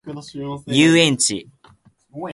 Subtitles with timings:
[0.65, 1.47] 遊園地